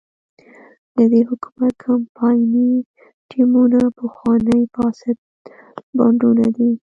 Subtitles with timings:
[0.97, 2.71] د دې حکومت کمپایني
[3.29, 5.17] ټیمونه پخواني فاسد
[5.97, 6.71] بانډونه دي.